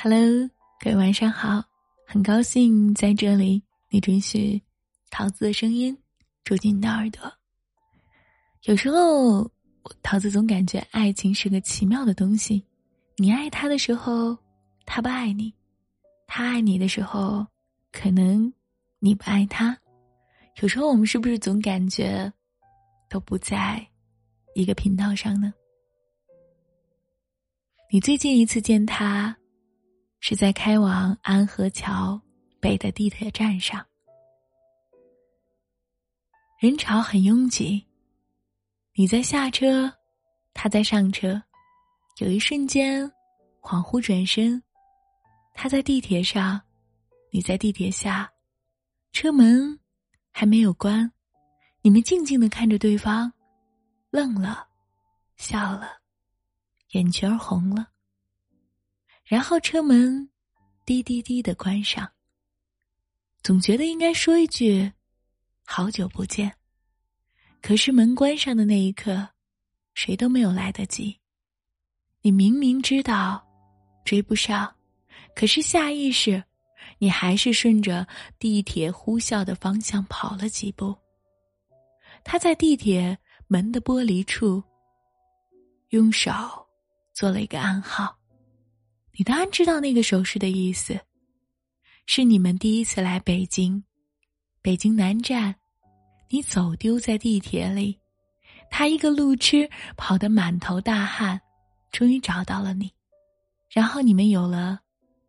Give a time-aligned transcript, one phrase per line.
[0.00, 0.48] Hello，
[0.78, 1.60] 各位晚上好，
[2.06, 4.62] 很高兴在这里，你准许
[5.10, 5.98] 桃子的声音
[6.44, 7.28] 住进你的耳朵。
[8.62, 9.50] 有时候，
[10.00, 12.64] 桃子总感觉爱情是个奇妙的东西，
[13.16, 14.38] 你爱他的时候，
[14.86, 15.52] 他不爱你；
[16.28, 17.44] 他爱你的时候，
[17.90, 18.52] 可能
[19.00, 19.76] 你不爱他。
[20.62, 22.32] 有时候，我们是不是总感觉
[23.08, 23.84] 都不在
[24.54, 25.52] 一个频道上呢？
[27.90, 29.36] 你最近一次见他？
[30.20, 32.20] 是在开往安河桥
[32.60, 33.84] 北的地铁站上，
[36.58, 37.86] 人潮很拥挤。
[38.94, 39.92] 你在下车，
[40.52, 41.40] 他在上车，
[42.18, 43.04] 有一瞬间
[43.60, 44.60] 恍惚转身，
[45.54, 46.60] 他在地铁上，
[47.30, 48.28] 你在地铁下，
[49.12, 49.78] 车门
[50.32, 51.10] 还没有关，
[51.80, 53.32] 你们静静的看着对方，
[54.10, 54.66] 愣了，
[55.36, 56.00] 笑了，
[56.90, 57.88] 眼圈红了。
[59.28, 60.26] 然后车门
[60.86, 62.10] 滴滴滴的关上。
[63.42, 64.90] 总觉得应该说一句
[65.64, 66.50] “好久不见”，
[67.60, 69.28] 可是门关上的那一刻，
[69.92, 71.14] 谁都没有来得及。
[72.22, 73.46] 你明明知道
[74.02, 74.74] 追不上，
[75.34, 76.42] 可是下意识，
[76.96, 80.96] 你还是顺着地铁呼啸的方向跑了几步。
[82.24, 84.62] 他在地铁门的玻璃处，
[85.90, 86.32] 用手
[87.12, 88.17] 做了一个暗号。
[89.18, 90.96] 你当然知道那个手势的意思，
[92.06, 93.82] 是你们第一次来北京，
[94.62, 95.52] 北京南站，
[96.28, 97.98] 你走丢在地铁里，
[98.70, 101.40] 他一个路痴跑得满头大汗，
[101.90, 102.88] 终于找到了你，
[103.68, 104.78] 然后你们有了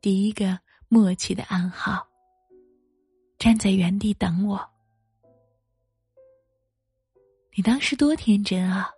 [0.00, 2.04] 第一个默契的暗号。
[3.38, 4.68] 站在原地等我，
[7.54, 8.90] 你当时多天真啊！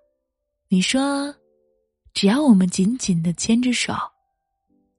[0.69, 1.35] 你说，
[2.15, 3.93] 只要我们紧紧的牵着手。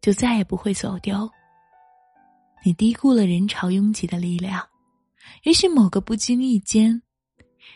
[0.02, 1.30] 就再也不会走丢。
[2.64, 4.68] 你低估了人潮拥挤的力量，
[5.44, 7.02] 也许某个不经意间，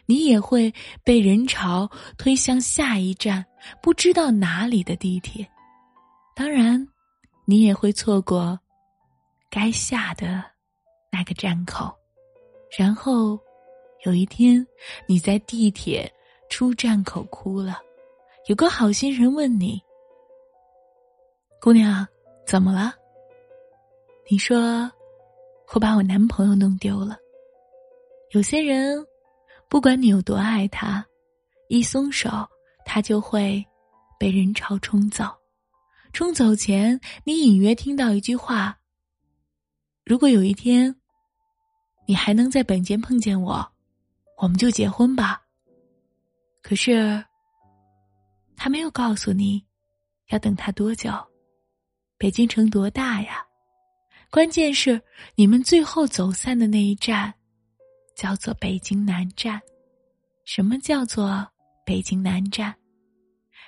[0.06, 0.74] 你也会
[1.06, 3.46] 被人潮推向下一站
[3.81, 5.48] 不知道哪里的地铁。
[6.36, 6.86] 当然，
[7.46, 8.59] 你也会错过
[9.50, 10.44] 该下的
[11.12, 11.94] 那个站口。
[12.78, 13.40] 然后，
[14.06, 14.66] 有一天
[15.08, 16.12] 你在地铁
[16.50, 17.80] 出站口哭了，
[18.48, 19.81] 有个好心人问你
[21.62, 22.06] ：“姑娘。”
[22.46, 22.94] 怎么了？
[24.30, 24.92] 你说，
[25.74, 27.18] 我把我男朋友弄丢了。
[28.31, 29.06] 有些人，
[29.68, 31.06] 不管你有多爱他，
[31.68, 32.30] 一松手，
[32.86, 33.66] 他就会
[34.20, 35.26] 被人潮冲走。
[36.14, 38.78] 冲走前，你隐约听到一句话
[40.06, 40.96] ：“如果有一天，
[42.06, 43.68] 你还能在本间碰见我，
[44.38, 45.42] 我们就结婚吧。”
[46.62, 47.24] 可是，
[48.56, 49.66] 他没有告诉你，
[50.30, 51.12] 要等他多久。
[52.18, 53.46] 北京城多大呀？
[54.29, 55.00] 关键是
[55.35, 57.31] 你们最后走散的那一站，
[58.16, 59.62] 叫做北京南站。
[60.46, 61.47] 什么叫做
[61.85, 62.74] 北京南站？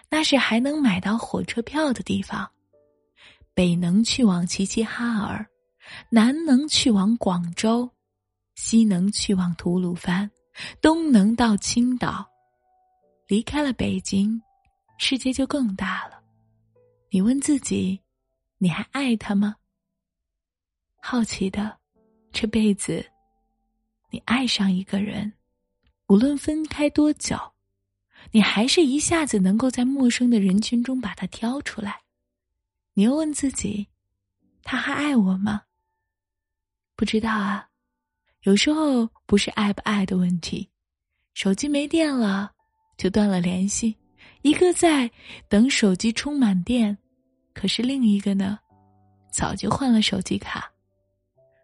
[0.09, 2.49] 那是还能买到火车票的地方。
[3.53, 5.45] 北能去往齐齐哈尔，
[6.09, 7.89] 南能去往广州，
[8.55, 10.29] 西能去往吐鲁番，
[10.81, 12.25] 东能到青岛。
[13.27, 14.41] 离开了北京，
[14.97, 16.21] 世界就更大了。
[17.09, 17.99] 你问自己。
[18.57, 19.55] 你还爱他吗？
[21.01, 21.77] 好奇的，
[22.31, 23.05] 这辈子，
[24.09, 25.33] 你爱上一个人，
[26.07, 27.37] 无论分开多久，
[28.31, 32.01] 你还是一下子能够在陌生的人群中把他挑出来。
[32.93, 33.87] 你又问自己，
[34.63, 35.63] 他还爱我吗？
[36.95, 37.69] 不知道啊。
[38.43, 40.69] 有时候不是爱不爱的问题，
[41.33, 42.53] 手机没电了
[42.95, 43.95] 就断了联系，
[44.43, 45.11] 一个在
[45.49, 46.97] 等手机充满电。
[47.55, 48.59] 可是另一个呢，
[49.31, 50.69] 早就换了手机卡。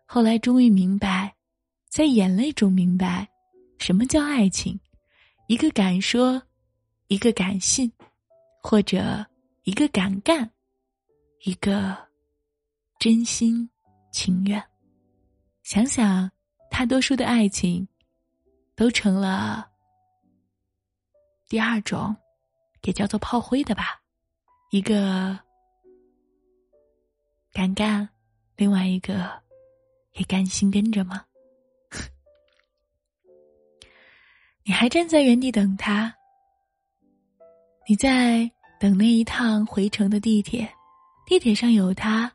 [0.06, 1.35] 后来终于明白，
[1.90, 3.29] 在眼泪中明白，
[3.78, 4.79] 什么叫爱情：
[5.47, 6.41] 一个敢说，
[7.07, 7.91] 一个敢信，
[8.63, 9.24] 或者
[9.63, 10.50] 一个敢干，
[11.44, 11.96] 一个
[12.97, 13.70] 真心
[14.14, 14.64] 情愿。
[15.61, 16.32] 想想，
[16.70, 17.85] 大多数的爱情，
[18.76, 19.70] 都成了
[21.49, 22.16] 第二种，
[22.84, 24.02] 也叫做炮灰的吧，
[24.72, 25.37] 一个。
[27.53, 28.07] 敢干，
[28.55, 29.29] 另外一个
[30.13, 31.25] 也甘心跟着吗？
[34.63, 36.15] 你还站在原地等他？
[37.87, 38.49] 你在
[38.79, 40.71] 等那一趟回程的地铁，
[41.25, 42.31] 地铁上有他，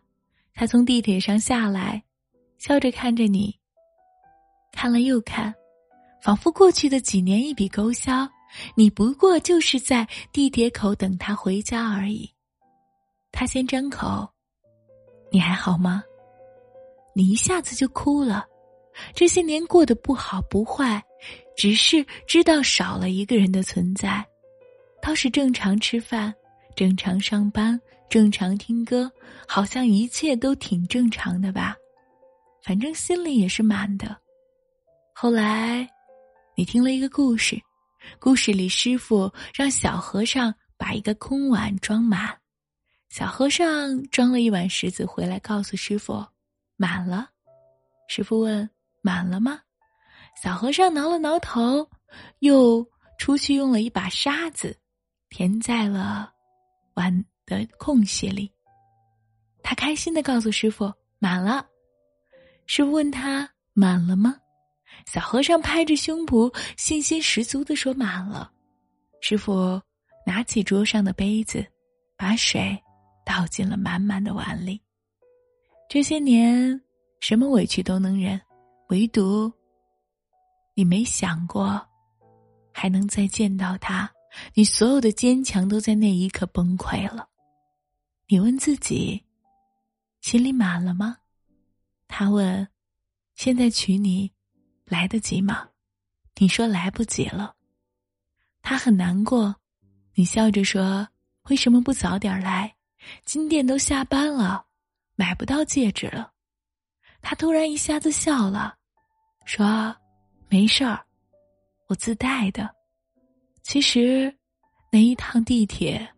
[0.53, 2.03] 他从地铁上下来，
[2.59, 3.59] 笑着看着你，
[4.73, 5.55] 看了又看，
[6.21, 8.29] 仿佛过去的几年一笔勾销。
[8.75, 12.31] 你不过就是在地铁口等他回家而已。
[13.33, 14.29] 他先张口。
[15.37, 16.03] 你还好吗？
[17.13, 18.47] 你一下子就哭了。
[19.13, 21.05] 这些年过得不好不坏，
[21.55, 24.27] 只是知道少了一个人的存在，
[25.03, 26.35] 倒是正常吃饭，
[26.75, 27.79] 正常上班，
[28.09, 29.13] 正常听歌，
[29.47, 31.77] 好像一切都挺正常的吧。
[32.63, 34.17] 反正心里也是满的。
[35.13, 35.87] 后来，
[36.55, 37.61] 你听了一个故事，
[38.19, 42.35] 故事里师傅让小和尚把一个空碗装满，
[43.17, 46.23] 小和尚装了一碗石子回来，告诉师傅
[46.77, 47.31] 满了。
[48.09, 48.69] 师傅问。
[49.01, 49.59] 满了吗？
[50.43, 51.89] 小和尚挠了挠头，
[52.41, 52.87] 又
[53.19, 54.77] 出去用了一把沙子，
[55.31, 56.31] 填在了
[56.95, 58.53] 碗的空隙里。
[59.63, 61.67] 他开心的告诉师傅：“满了。”
[62.67, 64.37] 师傅问他：“满了吗？”
[65.07, 68.53] 小和尚拍着胸脯，信心十足的说：“满了。”
[69.23, 69.81] 师傅
[70.27, 71.65] 拿起桌上的杯子，
[72.17, 72.77] 把水
[73.27, 74.81] 倒进了满满的碗里。
[75.89, 76.81] 这些年，
[77.21, 78.41] 什么委屈都能忍。
[78.91, 79.53] 唯独，
[80.75, 81.85] 你没想过，
[82.73, 84.09] 还能再见到他。
[84.55, 87.29] 你所有的坚强都在那一刻崩溃了。
[88.29, 89.21] 你问自己，
[90.21, 91.17] 心里满了吗？
[92.07, 92.69] 他问
[93.35, 94.31] ：“现在娶你，
[94.85, 95.69] 来得及吗？”
[96.39, 97.57] 你说来不及了。
[98.63, 99.57] 他很难过，
[100.15, 101.09] 你笑着说
[101.51, 102.76] ：“为什么不早点来？
[103.25, 104.65] 金店都下班了，
[105.15, 106.33] 买不到戒指了。”
[107.23, 108.77] 他突然一下子笑了，
[109.45, 109.95] 说
[110.49, 111.05] ：“没事儿，
[111.89, 112.73] 我自带的。
[113.63, 114.33] 其实，
[114.93, 116.09] 那一趟地铁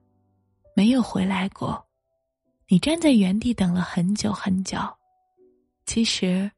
[0.75, 1.83] 没有回来过。
[2.67, 4.79] 你站在原地等了很久很久。
[5.87, 6.51] 其实，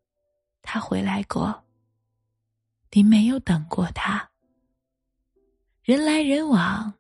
[0.62, 1.64] 他回来过。
[2.90, 4.28] 你没有等过他。
[5.84, 6.92] 人来人往，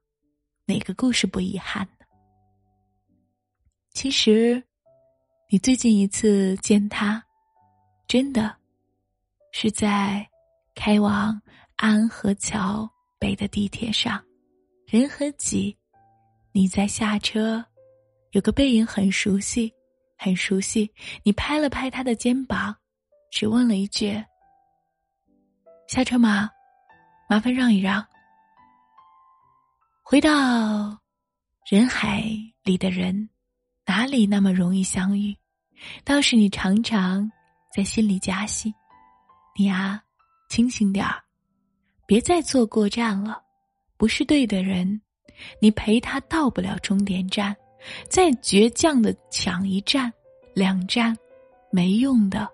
[0.66, 1.88] 哪个故事不遗憾？
[3.92, 4.62] 其实，
[5.48, 7.22] 你最近一次见他。”
[8.06, 8.56] 真的，
[9.52, 10.28] 是在
[10.74, 11.40] 开往
[11.76, 14.20] 安河桥北的地铁上，
[14.86, 15.76] 人很挤，
[16.50, 17.64] 你在下车，
[18.32, 19.72] 有个背影很熟悉，
[20.16, 20.92] 很熟悉。
[21.22, 22.74] 你拍了拍他的肩膀，
[23.30, 24.12] 只问了一句
[25.86, 26.50] ：“下车吗？
[27.28, 28.04] 麻烦让一让。”
[30.02, 30.98] 回到
[31.68, 32.24] 人海
[32.64, 33.28] 里的人，
[33.90, 35.36] 哪里那么容易相遇？
[36.04, 37.28] 倒是你常常。
[37.74, 38.72] 在心里加戏，
[39.58, 40.00] 你啊，
[40.48, 41.20] 清醒点儿，
[42.06, 43.42] 别再坐过站了。
[43.96, 45.00] 不是对的人，
[45.60, 47.56] 你陪他到不了终点站，
[48.08, 50.12] 再倔强的抢一站、
[50.54, 51.16] 两站，
[51.72, 52.48] 没用的。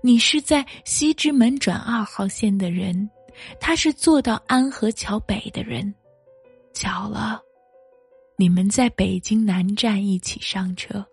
[0.00, 3.08] 你是在西直门转二号线的人，
[3.60, 5.94] 他是坐到安河桥北的人。
[6.74, 7.40] 巧了，
[8.40, 11.04] 你们在北京南站一起上车。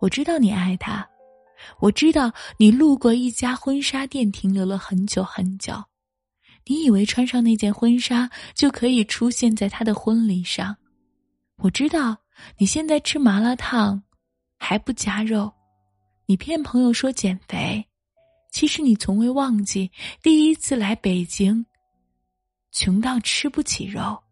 [0.00, 1.08] 我知道你爱他。
[1.78, 5.72] 我知道你路过一家婚纱店，停留了很久很久。
[6.66, 10.76] 你以为穿上那件婚纱就可以出现在他的婚礼上。
[11.56, 12.14] 我知道
[12.58, 14.02] 你现在吃麻辣烫
[14.58, 15.50] 还不加肉，
[16.26, 17.82] 你骗朋友说减肥，
[18.52, 19.90] 其实你从未忘记
[20.22, 21.64] 第一次来北京，
[22.72, 24.22] 穷到吃不起肉。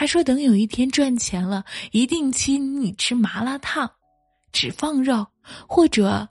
[0.00, 1.62] 他说等有一天赚钱了，
[1.92, 3.92] 一定请你吃麻辣烫。
[4.50, 5.26] 只放肉，
[5.68, 6.26] 或者，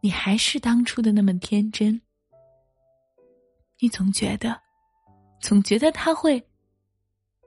[0.00, 2.02] 你还是当初的那么天真。
[3.78, 4.60] 你总觉得，
[5.40, 6.44] 总觉得他会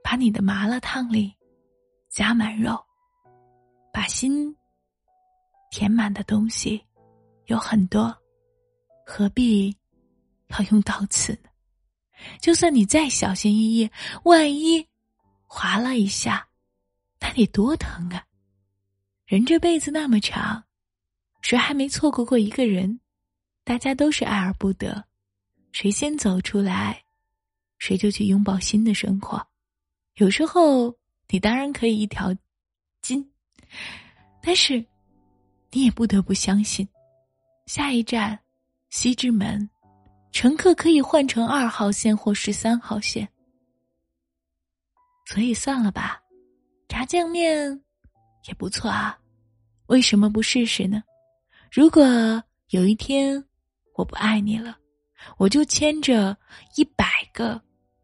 [0.02, 1.30] 把你的麻辣烫里
[2.08, 2.82] 加满肉，
[3.92, 4.56] 把心
[5.70, 6.82] 填满的东西
[7.44, 8.10] 有很多，
[9.04, 9.70] 何必
[10.46, 11.50] 要用刀刺呢？
[12.40, 13.90] 就算你再小心翼翼，
[14.22, 14.82] 万一
[15.54, 16.48] 划了一下，
[17.20, 18.26] 那得多疼啊！
[19.24, 20.64] 人这辈子那么长，
[21.42, 22.98] 谁还没错过过一个人？
[23.62, 25.04] 大家都是爱而不得，
[25.70, 27.04] 谁先走出来，
[27.78, 29.46] 谁就去拥抱新的生活。
[30.16, 30.92] 有时候
[31.28, 32.34] 你当然可以一条
[33.00, 33.24] 筋，
[34.42, 34.84] 但是
[35.70, 36.86] 你也不得不相信，
[37.66, 38.36] 下一站
[38.90, 39.70] 西直门，
[40.32, 43.28] 乘客可以换成二号线或是三号线。
[45.26, 46.20] 所以算了吧，
[46.88, 47.80] 炸酱面。
[48.46, 49.18] 也不错啊，
[49.86, 51.02] 为什么不试试呢？
[51.72, 52.04] 如果
[52.68, 53.42] 有一天
[53.94, 54.76] 我不爱你了，
[55.38, 56.36] 我就牵着
[56.76, 57.58] 一百个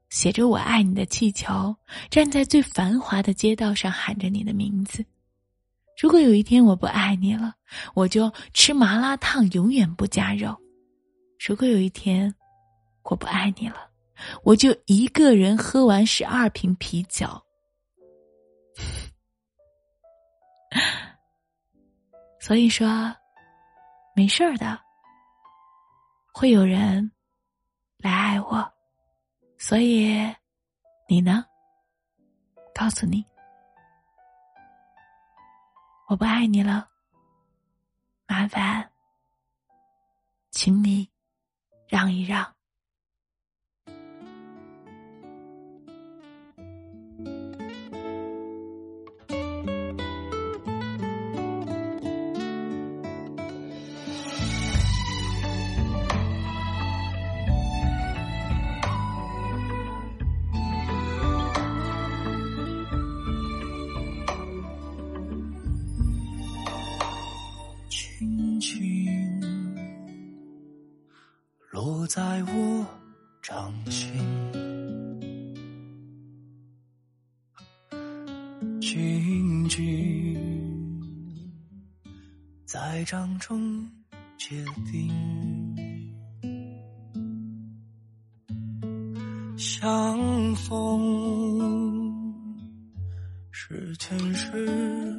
[0.09, 1.77] 写着“我爱你”的气球，
[2.09, 5.05] 站在最繁华的街道上喊着你的名字。
[6.01, 7.55] 如果有一天我不爱你了，
[7.93, 10.57] 我就吃麻辣烫，永远不加肉。
[11.47, 12.35] 如果有一天
[13.03, 13.90] 我不爱你了，
[14.43, 17.27] 我就一个人喝完十二瓶啤酒。
[22.41, 23.15] 所以说，
[24.15, 24.81] 没事儿的，
[26.33, 27.11] 会有人
[27.99, 28.73] 来爱我。
[29.59, 30.17] 所以，
[31.09, 31.45] 你呢？
[32.75, 33.23] 告诉你，
[36.09, 36.89] 我不爱你了。
[38.27, 38.91] 麻烦，
[40.51, 41.11] 请你
[41.89, 42.57] 让一让。
[72.13, 72.85] 在我
[73.41, 74.11] 掌心，
[78.81, 80.37] 静静
[82.67, 83.89] 在掌中
[84.37, 85.09] 结冰，
[89.57, 92.35] 相逢
[93.53, 95.10] 是前世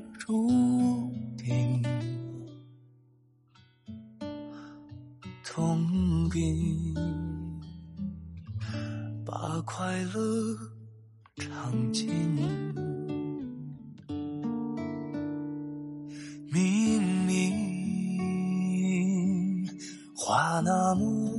[20.31, 21.29] 话那么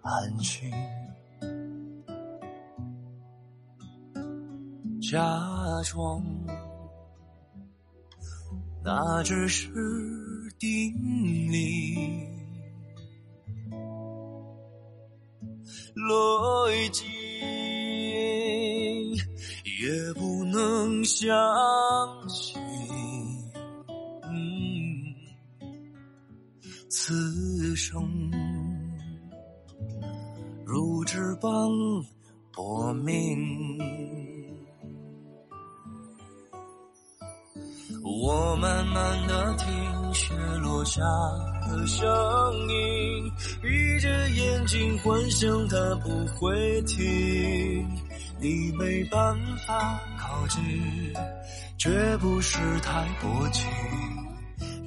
[0.00, 0.70] 安静，
[5.00, 5.18] 假
[5.82, 6.22] 装
[8.84, 9.68] 那只是
[10.56, 10.94] 定
[11.50, 12.28] 理。
[15.96, 17.02] 逻辑
[19.80, 21.36] 也不能相
[26.88, 28.00] 此生
[30.64, 31.50] 如纸般
[32.52, 33.78] 薄命。
[38.04, 41.00] 我慢慢的听雪落下
[41.68, 42.06] 的声
[42.68, 46.96] 音，闭着眼睛幻想它不会停。
[48.38, 50.62] 你没办法靠近，
[51.78, 53.66] 绝不是太薄情，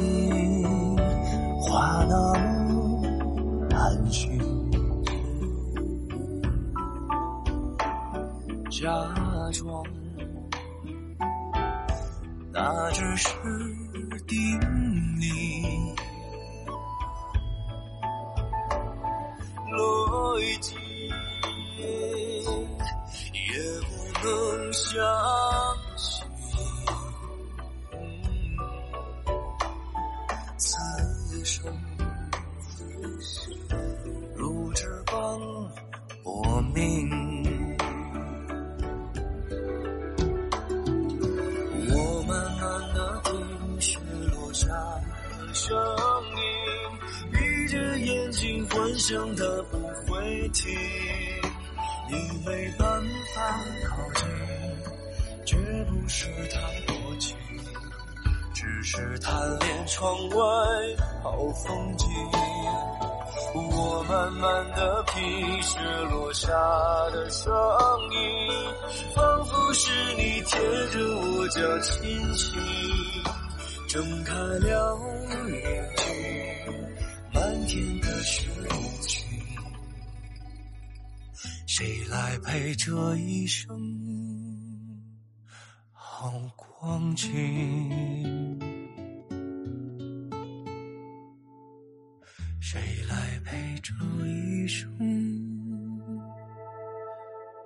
[0.00, 0.96] 你
[1.60, 2.14] 话那
[2.68, 3.06] 么
[3.70, 4.38] 安心。
[8.70, 8.88] 假
[9.52, 9.84] 装，
[12.52, 13.28] 那只是
[14.26, 14.58] 定
[15.20, 15.26] 理，
[19.70, 20.74] 逻辑
[23.34, 23.50] 也
[23.82, 23.90] 不
[24.24, 24.28] 能
[24.72, 24.88] 想
[31.50, 31.64] 生
[34.36, 35.36] 如纸般
[36.22, 37.10] 薄命。
[41.88, 43.98] 我慢慢地听雪
[44.32, 45.76] 落下的声
[46.36, 46.38] 音，
[47.32, 49.76] 闭着眼睛幻想它不
[50.06, 50.70] 会停。
[52.08, 52.14] 你
[52.46, 53.02] 没办
[53.34, 54.24] 法靠近，
[55.44, 57.36] 绝不是太多情，
[58.60, 60.36] 只是贪恋窗外
[61.22, 62.06] 好风景。
[63.54, 65.78] 我慢慢的品雪
[66.10, 66.50] 落下
[67.10, 67.50] 的声
[68.12, 68.18] 音，
[69.16, 72.60] 仿佛是你贴着我脚轻轻
[73.88, 74.98] 睁开了。
[75.48, 76.04] 眼睛，
[77.32, 79.26] 漫天的雪无情，
[81.66, 83.70] 谁来陪这一生
[86.22, 87.30] 好光景？
[92.60, 93.94] 谁来陪这
[94.26, 94.86] 一生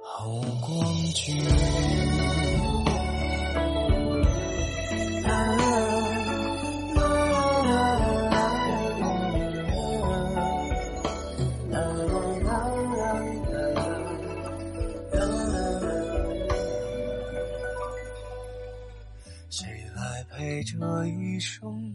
[0.04, 2.43] 好光景？
[20.64, 21.92] 这一生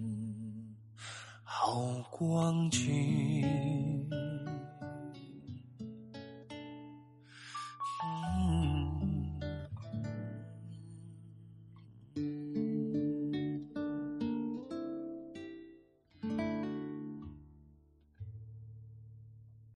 [1.43, 4.07] 好光景。